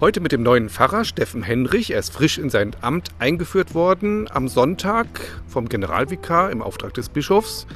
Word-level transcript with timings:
Heute 0.00 0.20
mit 0.20 0.32
dem 0.32 0.42
neuen 0.42 0.70
Pfarrer 0.70 1.04
Steffen 1.04 1.42
Henrich. 1.42 1.90
Er 1.90 1.98
ist 1.98 2.14
frisch 2.14 2.38
in 2.38 2.48
sein 2.48 2.74
Amt 2.80 3.10
eingeführt 3.18 3.74
worden 3.74 4.30
am 4.30 4.48
Sonntag 4.48 5.06
vom 5.46 5.68
Generalvikar 5.68 6.50
im 6.50 6.62
Auftrag 6.62 6.94
des 6.94 7.10
Bischofs. 7.10 7.66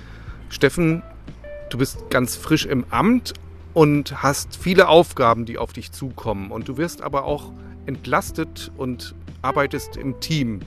Steffen, 0.49 1.03
du 1.69 1.76
bist 1.76 2.08
ganz 2.08 2.35
frisch 2.35 2.65
im 2.65 2.87
Amt 2.88 3.35
und 3.74 4.22
hast 4.22 4.56
viele 4.56 4.88
Aufgaben, 4.88 5.45
die 5.45 5.58
auf 5.58 5.74
dich 5.74 5.92
zukommen. 5.92 6.51
Und 6.51 6.67
du 6.67 6.79
wirst 6.79 7.03
aber 7.03 7.24
auch 7.24 7.53
entlastet 7.85 8.72
und 8.79 9.15
arbeitest 9.43 9.99
im 9.99 10.19
Team. 10.21 10.61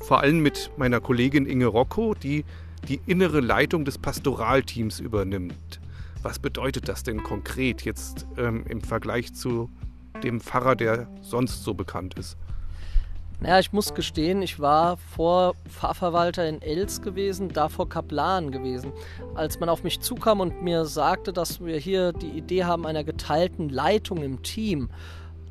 Vor 0.00 0.20
allem 0.20 0.38
mit 0.38 0.70
meiner 0.76 1.00
Kollegin 1.00 1.46
Inge 1.46 1.66
Rocco, 1.66 2.14
die 2.14 2.44
die 2.86 3.00
innere 3.06 3.40
Leitung 3.40 3.84
des 3.84 3.98
Pastoralteams 3.98 5.00
übernimmt. 5.00 5.80
Was 6.22 6.38
bedeutet 6.38 6.88
das 6.88 7.02
denn 7.02 7.24
konkret 7.24 7.82
jetzt 7.82 8.28
ähm, 8.36 8.64
im 8.68 8.80
Vergleich 8.80 9.34
zu 9.34 9.70
dem 10.22 10.40
Pfarrer, 10.40 10.76
der 10.76 11.08
sonst 11.20 11.64
so 11.64 11.74
bekannt 11.74 12.14
ist? 12.18 12.36
Naja, 13.38 13.58
ich 13.58 13.72
muss 13.72 13.92
gestehen, 13.92 14.40
ich 14.40 14.60
war 14.60 14.96
vor 14.96 15.54
Pfarrverwalter 15.68 16.48
in 16.48 16.62
Els 16.62 17.02
gewesen, 17.02 17.50
davor 17.50 17.86
Kaplan 17.86 18.50
gewesen. 18.50 18.92
Als 19.34 19.60
man 19.60 19.68
auf 19.68 19.84
mich 19.84 20.00
zukam 20.00 20.40
und 20.40 20.62
mir 20.62 20.86
sagte, 20.86 21.34
dass 21.34 21.62
wir 21.62 21.76
hier 21.76 22.12
die 22.12 22.30
Idee 22.30 22.64
haben 22.64 22.86
einer 22.86 23.04
geteilten 23.04 23.68
Leitung 23.68 24.22
im 24.22 24.42
Team, 24.42 24.88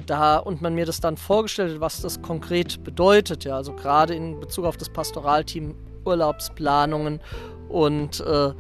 da 0.08 0.38
und 0.38 0.62
man 0.62 0.74
mir 0.74 0.86
das 0.86 1.00
dann 1.00 1.16
vorgestellt 1.16 1.76
hat, 1.76 1.80
was 1.80 2.02
das 2.02 2.22
konkret 2.24 2.84
bedeutet, 2.84 3.44
ja, 3.44 3.56
also 3.56 3.74
gerade 3.74 4.16
in 4.16 4.40
Bezug 4.40 4.66
auf 4.66 4.78
das 4.78 4.90
Pastoralteam, 4.90 5.76
Urlaubsplanungen 6.06 7.20
und 7.70 8.20
äh, 8.20 8.54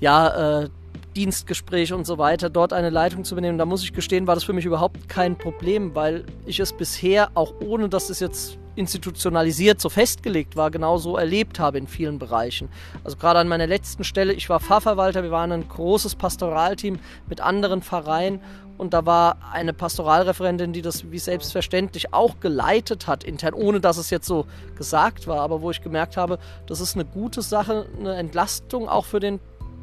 ja, 0.00 0.62
äh, 0.62 0.68
Dienstgespräch 1.16 1.92
und 1.92 2.06
so 2.06 2.18
weiter, 2.18 2.50
dort 2.50 2.72
eine 2.72 2.90
Leitung 2.90 3.24
zu 3.24 3.34
übernehmen, 3.34 3.58
da 3.58 3.66
muss 3.66 3.82
ich 3.82 3.92
gestehen, 3.92 4.26
war 4.26 4.34
das 4.34 4.44
für 4.44 4.52
mich 4.52 4.64
überhaupt 4.64 5.08
kein 5.08 5.36
Problem, 5.36 5.94
weil 5.94 6.24
ich 6.46 6.60
es 6.60 6.72
bisher, 6.72 7.30
auch 7.34 7.54
ohne 7.60 7.88
dass 7.88 8.10
es 8.10 8.20
jetzt 8.20 8.58
institutionalisiert 8.76 9.80
so 9.80 9.88
festgelegt 9.88 10.56
war, 10.56 10.70
genauso 10.70 11.16
erlebt 11.16 11.60
habe 11.60 11.78
in 11.78 11.86
vielen 11.86 12.18
Bereichen. 12.18 12.68
Also 13.04 13.16
gerade 13.16 13.38
an 13.38 13.48
meiner 13.48 13.66
letzten 13.66 14.04
Stelle, 14.04 14.32
ich 14.32 14.48
war 14.48 14.60
Pfarrverwalter, 14.60 15.22
wir 15.22 15.30
waren 15.30 15.52
ein 15.52 15.68
großes 15.68 16.16
Pastoralteam 16.16 16.98
mit 17.28 17.40
anderen 17.40 17.82
Pfarreien 17.82 18.40
und 18.76 18.92
da 18.92 19.06
war 19.06 19.36
eine 19.52 19.72
Pastoralreferentin, 19.72 20.72
die 20.72 20.82
das 20.82 21.10
wie 21.10 21.18
selbstverständlich 21.18 22.12
auch 22.12 22.40
geleitet 22.40 23.06
hat 23.06 23.22
intern, 23.22 23.54
ohne 23.54 23.80
dass 23.80 23.98
es 23.98 24.10
jetzt 24.10 24.26
so 24.26 24.46
gesagt 24.76 25.26
war, 25.28 25.40
aber 25.40 25.62
wo 25.62 25.70
ich 25.70 25.80
gemerkt 25.80 26.16
habe, 26.16 26.38
das 26.66 26.80
ist 26.80 26.96
eine 26.96 27.04
gute 27.04 27.42
Sache, 27.42 27.86
eine 27.98 28.16
Entlastung 28.16 28.88
auch 28.88 29.04
für 29.04 29.20
den 29.20 29.38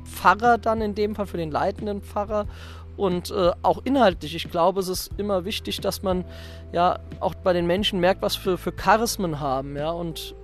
Pfarrer 0.05 0.57
dann 0.57 0.81
in 0.81 0.95
dem 0.95 1.15
Fall, 1.15 1.25
für 1.25 1.37
den 1.37 1.51
leitenden 1.51 2.01
Pfarrer 2.01 2.47
und 2.97 3.31
äh, 3.31 3.51
auch 3.61 3.81
inhaltlich. 3.83 4.35
Ich 4.35 4.51
glaube, 4.51 4.79
es 4.79 4.87
ist 4.87 5.11
immer 5.17 5.45
wichtig, 5.45 5.81
dass 5.81 6.03
man 6.03 6.25
ja 6.71 6.99
auch 7.19 7.35
bei 7.35 7.53
den 7.53 7.65
Menschen 7.67 7.99
merkt, 7.99 8.21
was 8.21 8.35
für, 8.35 8.57
für 8.57 8.71
Charismen 8.71 9.39
haben, 9.39 9.75
ja, 9.75 9.91
und 9.91 10.35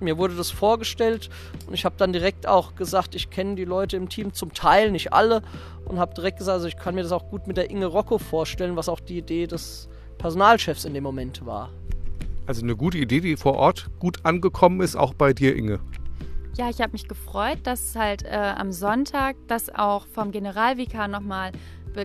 mir 0.00 0.16
wurde 0.16 0.34
das 0.34 0.50
vorgestellt 0.50 1.28
und 1.66 1.74
ich 1.74 1.84
habe 1.84 1.94
dann 1.98 2.12
direkt 2.12 2.46
auch 2.46 2.74
gesagt, 2.74 3.14
ich 3.14 3.30
kenne 3.30 3.54
die 3.54 3.66
Leute 3.66 3.96
im 3.96 4.08
Team 4.08 4.32
zum 4.32 4.52
Teil, 4.54 4.90
nicht 4.90 5.12
alle, 5.12 5.42
und 5.84 5.98
habe 5.98 6.14
direkt 6.14 6.38
gesagt, 6.38 6.54
also 6.54 6.68
ich 6.68 6.76
kann 6.76 6.94
mir 6.94 7.02
das 7.02 7.12
auch 7.12 7.28
gut 7.28 7.46
mit 7.46 7.56
der 7.56 7.70
Inge 7.70 7.86
Rocco 7.86 8.18
vorstellen, 8.18 8.76
was 8.76 8.88
auch 8.88 9.00
die 9.00 9.18
Idee 9.18 9.46
des 9.46 9.88
Personalchefs 10.18 10.84
in 10.84 10.94
dem 10.94 11.04
Moment 11.04 11.44
war. 11.44 11.70
Also 12.46 12.62
eine 12.62 12.76
gute 12.76 12.98
Idee, 12.98 13.20
die 13.20 13.36
vor 13.36 13.54
Ort 13.54 13.90
gut 13.98 14.24
angekommen 14.24 14.80
ist, 14.80 14.96
auch 14.96 15.14
bei 15.14 15.32
dir, 15.32 15.54
Inge. 15.54 15.80
Ja, 16.56 16.68
ich 16.68 16.80
habe 16.80 16.92
mich 16.92 17.08
gefreut, 17.08 17.58
dass 17.62 17.94
halt 17.96 18.24
äh, 18.24 18.54
am 18.56 18.72
Sonntag 18.72 19.36
das 19.46 19.72
auch 19.72 20.06
vom 20.06 20.30
Generalvikar 20.30 21.08
nochmal 21.08 21.52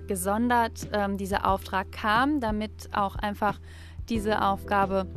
gesondert 0.07 0.87
ähm, 0.93 1.17
dieser 1.17 1.47
Auftrag 1.47 1.91
kam, 1.91 2.39
damit 2.39 2.89
auch 2.93 3.15
einfach 3.15 3.59
diese 4.09 4.41
Aufgabe 4.43 5.07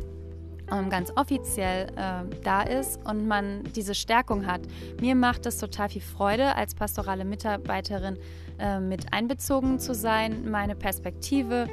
ganz 0.90 1.12
offiziell 1.16 1.86
äh, 1.96 2.24
da 2.42 2.62
ist 2.62 3.00
und 3.04 3.26
man 3.26 3.64
diese 3.74 3.94
Stärkung 3.94 4.46
hat. 4.46 4.60
Mir 5.00 5.14
macht 5.14 5.46
es 5.46 5.58
total 5.58 5.88
viel 5.88 6.02
Freude, 6.02 6.54
als 6.56 6.74
pastorale 6.74 7.24
Mitarbeiterin 7.24 8.18
äh, 8.58 8.80
mit 8.80 9.12
einbezogen 9.12 9.78
zu 9.78 9.94
sein, 9.94 10.50
meine 10.50 10.74
Perspektive 10.74 11.68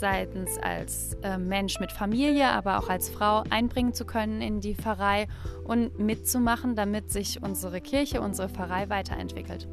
seitens 0.00 0.58
als 0.58 1.16
äh, 1.22 1.38
Mensch 1.38 1.80
mit 1.80 1.90
Familie, 1.90 2.48
aber 2.48 2.78
auch 2.78 2.88
als 2.88 3.08
Frau 3.08 3.42
einbringen 3.50 3.92
zu 3.92 4.04
können 4.04 4.40
in 4.40 4.60
die 4.60 4.74
Pfarrei 4.74 5.26
und 5.64 5.98
mitzumachen, 5.98 6.76
damit 6.76 7.10
sich 7.10 7.42
unsere 7.42 7.80
Kirche, 7.80 8.20
unsere 8.20 8.48
Pfarrei 8.48 8.88
weiterentwickelt. 8.88 9.66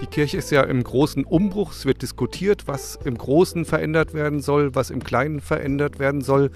Die 0.00 0.06
Kirche 0.06 0.38
ist 0.38 0.50
ja 0.50 0.62
im 0.62 0.82
großen 0.82 1.24
Umbruch. 1.24 1.72
Es 1.72 1.86
wird 1.86 2.02
diskutiert, 2.02 2.66
was 2.66 2.98
im 3.04 3.16
Großen 3.16 3.64
verändert 3.64 4.12
werden 4.12 4.40
soll, 4.40 4.74
was 4.74 4.90
im 4.90 5.04
Kleinen 5.04 5.40
verändert 5.40 5.98
werden 5.98 6.20
soll. 6.20 6.50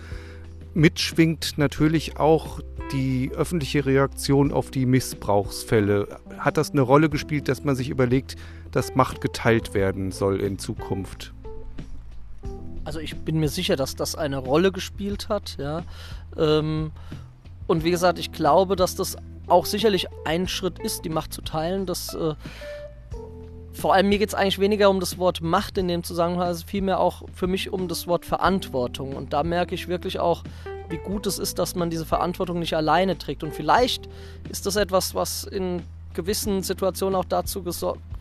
Mitschwingt 0.74 1.54
natürlich 1.56 2.18
auch 2.18 2.60
die 2.92 3.30
öffentliche 3.34 3.84
Reaktion 3.84 4.52
auf 4.52 4.70
die 4.70 4.86
Missbrauchsfälle. 4.86 6.08
Hat 6.38 6.56
das 6.56 6.70
eine 6.70 6.80
Rolle 6.80 7.08
gespielt, 7.08 7.48
dass 7.48 7.64
man 7.64 7.76
sich 7.76 7.90
überlegt, 7.90 8.36
dass 8.70 8.94
Macht 8.94 9.20
geteilt 9.20 9.74
werden 9.74 10.12
soll 10.12 10.40
in 10.40 10.58
Zukunft? 10.58 11.32
Also 12.84 13.00
ich 13.00 13.16
bin 13.16 13.38
mir 13.38 13.48
sicher, 13.48 13.76
dass 13.76 13.96
das 13.96 14.14
eine 14.14 14.38
Rolle 14.38 14.72
gespielt 14.72 15.28
hat, 15.28 15.56
ja. 15.58 15.82
Ähm, 16.36 16.90
und 17.66 17.84
wie 17.84 17.90
gesagt, 17.90 18.18
ich 18.18 18.32
glaube, 18.32 18.76
dass 18.76 18.94
das 18.94 19.16
auch 19.46 19.66
sicherlich 19.66 20.06
ein 20.24 20.48
Schritt 20.48 20.78
ist, 20.78 21.04
die 21.04 21.10
Macht 21.10 21.32
zu 21.32 21.42
teilen. 21.42 21.86
Das, 21.86 22.14
äh, 22.14 22.34
vor 23.78 23.94
allem 23.94 24.08
mir 24.08 24.18
geht 24.18 24.30
es 24.30 24.34
eigentlich 24.34 24.58
weniger 24.58 24.90
um 24.90 25.00
das 25.00 25.18
Wort 25.18 25.40
Macht 25.40 25.78
in 25.78 25.88
dem 25.88 26.02
Zusammenhang, 26.02 26.42
also 26.42 26.66
vielmehr 26.66 26.98
auch 26.98 27.22
für 27.32 27.46
mich 27.46 27.72
um 27.72 27.88
das 27.88 28.06
Wort 28.06 28.26
Verantwortung. 28.26 29.14
Und 29.14 29.32
da 29.32 29.42
merke 29.44 29.74
ich 29.74 29.88
wirklich 29.88 30.18
auch, 30.18 30.42
wie 30.88 30.98
gut 30.98 31.26
es 31.26 31.38
ist, 31.38 31.58
dass 31.58 31.74
man 31.74 31.90
diese 31.90 32.04
Verantwortung 32.04 32.58
nicht 32.58 32.74
alleine 32.74 33.18
trägt. 33.18 33.44
Und 33.44 33.54
vielleicht 33.54 34.08
ist 34.50 34.66
das 34.66 34.76
etwas, 34.76 35.14
was 35.14 35.44
in 35.44 35.82
gewissen 36.14 36.62
Situationen 36.62 37.14
auch 37.14 37.24
dazu 37.24 37.64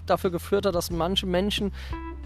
dafür 0.05 0.29
geführt 0.29 0.65
hat, 0.65 0.75
dass 0.75 0.91
manche 0.91 1.25
Menschen 1.25 1.71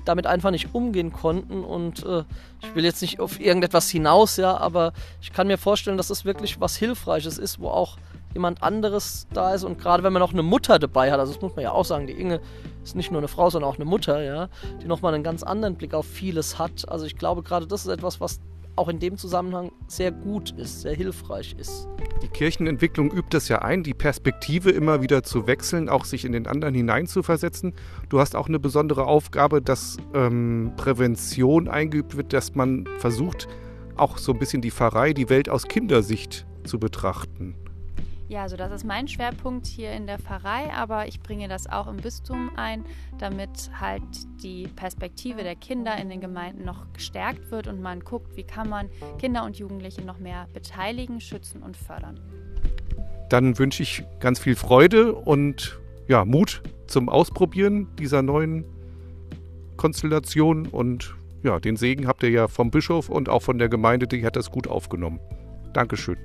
damit 0.04 0.28
einfach 0.28 0.52
nicht 0.52 0.74
umgehen 0.74 1.14
konnten. 1.14 1.64
Und 1.64 2.04
äh, 2.06 2.24
ich 2.62 2.76
will 2.76 2.84
jetzt 2.84 3.02
nicht 3.02 3.20
auf 3.20 3.40
irgendetwas 3.40 3.90
hinaus, 3.90 4.38
ja, 4.38 4.58
aber 4.58 4.94
ich 5.22 5.32
kann 5.32 5.48
mir 5.48 5.58
vorstellen, 5.58 5.98
dass 5.98 6.10
es 6.10 6.26
wirklich 6.26 6.60
was 6.60 6.76
Hilfreiches 6.76 7.38
ist, 7.38 7.60
wo 7.60 7.70
auch 7.70 7.98
jemand 8.34 8.64
anderes 8.64 9.28
da 9.34 9.54
ist. 9.54 9.64
Und 9.64 9.78
gerade 9.78 10.04
wenn 10.04 10.14
man 10.14 10.22
noch 10.22 10.34
eine 10.34 10.44
Mutter 10.44 10.80
dabei 10.80 11.12
hat, 11.12 11.20
also 11.20 11.34
das 11.34 11.42
muss 11.42 11.56
man 11.56 11.64
ja 11.64 11.72
auch 11.72 11.86
sagen, 11.86 12.08
die 12.08 12.14
Inge 12.14 12.40
ist 12.84 12.96
nicht 12.96 13.12
nur 13.12 13.20
eine 13.20 13.28
Frau, 13.28 13.50
sondern 13.50 13.70
auch 13.70 13.76
eine 13.76 13.86
Mutter, 13.86 14.24
ja, 14.24 14.50
die 14.82 14.88
nochmal 14.88 15.14
einen 15.14 15.24
ganz 15.24 15.44
anderen 15.44 15.76
Blick 15.76 15.94
auf 15.94 16.06
vieles 16.06 16.58
hat. 16.58 16.88
Also 16.90 17.06
ich 17.06 17.18
glaube, 17.18 17.44
gerade 17.44 17.68
das 17.68 17.82
ist 17.86 17.92
etwas, 17.92 18.20
was 18.20 18.40
auch 18.76 18.88
in 18.88 19.00
dem 19.00 19.18
Zusammenhang 19.18 19.72
sehr 19.88 20.12
gut 20.12 20.52
ist, 20.52 20.82
sehr 20.82 20.96
hilfreich 20.96 21.56
ist. 21.60 21.88
Die 22.24 22.28
Kirchenentwicklung 22.28 23.12
übt 23.12 23.36
es 23.36 23.48
ja 23.48 23.60
ein, 23.60 23.84
die 23.84 23.94
Perspektive 23.94 24.72
immer 24.72 25.02
wieder 25.02 25.24
zu 25.24 25.46
wechseln, 25.48 25.90
auch 25.90 26.06
sich 26.06 26.26
in 26.26 26.32
den 26.32 26.48
anderen 26.48 26.74
hineinzuversetzen. 26.74 27.74
Du 28.10 28.20
hast 28.20 28.36
auch 28.36 28.48
eine 28.48 28.60
besondere 28.60 29.06
Aufgabe, 29.06 29.62
dass 29.62 29.98
ähm, 30.14 30.72
Prävention 30.78 31.68
eingeübt 31.68 32.16
wird, 32.16 32.34
dass 32.34 32.56
man 32.56 32.88
versucht, 33.00 33.48
auch 33.98 34.18
so 34.18 34.32
ein 34.32 34.40
bisschen 34.40 34.62
die 34.62 34.72
Pfarrei, 34.72 35.14
die 35.14 35.30
Welt 35.30 35.50
aus 35.50 35.68
Kindersicht 35.68 36.46
zu 36.64 36.80
betrachten. 36.80 37.56
Ja, 38.32 38.44
also 38.44 38.56
das 38.56 38.72
ist 38.72 38.86
mein 38.86 39.10
Schwerpunkt 39.10 39.68
hier 39.68 39.92
in 39.92 40.08
der 40.08 40.18
Pfarrei, 40.18 40.72
aber 40.74 41.06
ich 41.06 41.20
bringe 41.20 41.50
das 41.50 41.68
auch 41.68 41.88
im 41.88 41.98
Bistum 41.98 42.50
ein, 42.56 42.86
damit 43.20 43.70
halt 43.78 44.02
die 44.42 44.70
Perspektive 44.70 45.44
der 45.44 45.58
Kinder 45.58 45.98
in 45.98 46.08
den 46.08 46.22
Gemeinden 46.22 46.64
noch 46.64 46.94
gestärkt 46.94 47.52
wird 47.52 47.68
und 47.68 47.82
man 47.82 48.00
guckt, 48.00 48.38
wie 48.38 48.46
kann 48.46 48.70
man 48.70 48.90
Kinder 49.20 49.44
und 49.44 49.58
Jugendliche 49.58 50.04
noch 50.04 50.18
mehr 50.18 50.48
beteiligen, 50.54 51.20
schützen 51.20 51.62
und 51.62 51.76
fördern. 51.76 52.22
Dann 53.28 53.60
wünsche 53.60 53.84
ich 53.84 54.06
ganz 54.22 54.40
viel 54.40 54.56
Freude 54.56 55.14
und 55.14 55.78
ja, 56.08 56.24
Mut 56.24 56.64
zum 56.88 57.10
Ausprobieren 57.10 57.94
dieser 58.00 58.22
neuen 58.22 58.64
Konstellation 59.76 60.68
und 60.68 61.16
ja, 61.44 61.60
den 61.60 61.76
Segen 61.76 62.08
habt 62.08 62.24
ihr 62.24 62.30
ja 62.30 62.48
vom 62.48 62.72
Bischof 62.72 63.10
und 63.10 63.28
auch 63.28 63.42
von 63.42 63.58
der 63.58 63.68
Gemeinde, 63.68 64.08
die 64.08 64.26
hat 64.26 64.38
das 64.38 64.52
gut 64.52 64.68
aufgenommen. 64.68 65.20
Dankeschön. 65.74 66.16